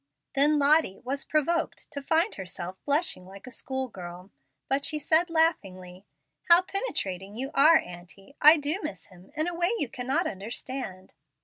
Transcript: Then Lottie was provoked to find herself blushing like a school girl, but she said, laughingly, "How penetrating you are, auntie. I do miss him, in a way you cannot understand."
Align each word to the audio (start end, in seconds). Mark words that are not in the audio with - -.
Then 0.33 0.57
Lottie 0.57 0.97
was 1.03 1.23
provoked 1.25 1.91
to 1.91 2.01
find 2.01 2.33
herself 2.33 2.75
blushing 2.85 3.23
like 3.27 3.45
a 3.45 3.51
school 3.51 3.87
girl, 3.87 4.31
but 4.67 4.83
she 4.83 4.97
said, 4.97 5.29
laughingly, 5.29 6.07
"How 6.49 6.63
penetrating 6.63 7.35
you 7.35 7.51
are, 7.53 7.77
auntie. 7.77 8.35
I 8.41 8.57
do 8.57 8.79
miss 8.81 9.05
him, 9.09 9.29
in 9.35 9.47
a 9.47 9.53
way 9.53 9.69
you 9.77 9.87
cannot 9.89 10.25
understand." 10.25 11.13